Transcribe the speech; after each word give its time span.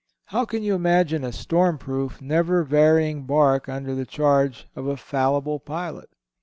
How 0.29 0.45
can 0.45 0.63
you 0.63 0.73
imagine 0.73 1.23
a 1.23 1.29
stormproof, 1.31 2.21
never 2.21 2.63
varying 2.63 3.27
bark 3.27 3.69
under 3.69 3.93
the 3.93 4.03
charge 4.03 4.65
of 4.75 4.87
a 4.87 4.97
fallible 4.97 5.59
Pilot? 5.59 6.09